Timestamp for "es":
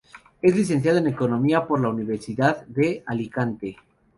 0.41-0.55